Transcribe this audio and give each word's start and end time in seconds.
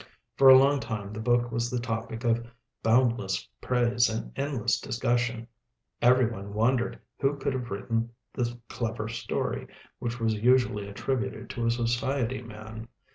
For 0.35 0.49
a 0.49 0.57
long 0.57 0.79
time 0.79 1.13
the 1.13 1.19
book 1.19 1.51
was 1.51 1.69
the 1.69 1.79
topic 1.79 2.23
of 2.23 2.43
boundless 2.81 3.47
praise 3.61 4.09
and 4.09 4.31
endless 4.35 4.79
discussion. 4.79 5.47
Every 6.01 6.25
one 6.25 6.55
wondered 6.55 6.97
who 7.19 7.37
could 7.37 7.53
have 7.53 7.69
written 7.69 8.09
the 8.33 8.57
clever 8.67 9.07
story, 9.07 9.67
which 9.99 10.19
was 10.19 10.33
usually 10.33 10.87
attributed 10.89 11.51
to 11.51 11.67
a 11.67 11.69
society 11.69 12.41
man. 12.41 12.87